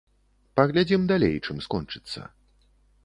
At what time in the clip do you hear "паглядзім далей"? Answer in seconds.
0.59-1.35